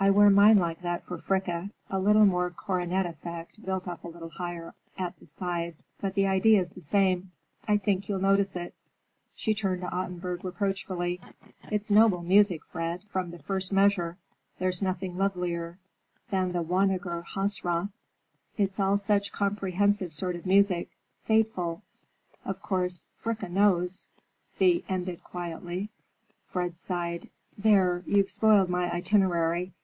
[0.00, 1.70] I wear mine like that for Fricka.
[1.88, 6.26] A little more coronet effect, built up a little higher at the sides, but the
[6.26, 7.30] idea's the same.
[7.68, 8.74] I think you'll notice it."
[9.36, 11.20] She turned to Ottenburg reproachfully:
[11.70, 14.18] "It's noble music, Fred, from the first measure.
[14.58, 15.78] There's nothing lovelier
[16.30, 17.90] than the wonniger Hausrath.
[18.58, 21.80] It's all such comprehensive sort of music—fateful.
[22.44, 24.08] Of course, Fricka knows,"
[24.56, 25.90] Thea ended quietly.
[26.44, 27.30] Fred sighed.
[27.56, 29.74] "There, you've spoiled my itinerary.